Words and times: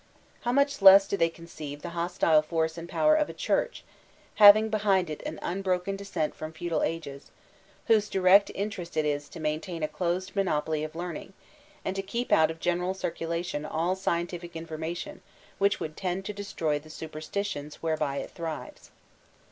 How 0.41 0.51
much 0.51 0.81
less 0.81 1.07
do 1.07 1.15
they 1.15 1.29
conceive 1.29 1.83
the 1.83 1.89
hostile 1.89 2.41
force 2.41 2.75
and 2.75 2.89
power 2.89 3.13
of 3.13 3.29
a 3.29 3.35
Church, 3.35 3.83
having 4.37 4.67
behind 4.69 5.11
it 5.11 5.21
an 5.27 5.37
unbroken 5.43 5.95
descent 5.95 6.33
from 6.33 6.53
feudal 6.53 6.81
ages, 6.81 7.29
whose 7.85 8.09
direct 8.09 8.49
interest 8.55 8.97
it 8.97 9.05
is 9.05 9.29
to 9.29 9.39
maintain 9.39 9.83
a 9.83 9.87
closed 9.87 10.35
monopoly 10.35 10.83
of 10.83 10.95
learning, 10.95 11.33
and 11.85 11.95
to 11.95 12.01
keep 12.01 12.31
out 12.31 12.49
of 12.49 12.59
general 12.59 12.95
circulation 12.95 13.63
all 13.63 13.95
scientific 13.95 14.55
information 14.55 15.21
which 15.59 15.79
would 15.79 15.95
tend 15.95 16.25
to 16.25 16.33
destroy 16.33 16.79
the 16.79 16.89
superstitions 16.89 17.83
whereby 17.83 18.17
it 18.17 18.31
thrives. 18.31 18.89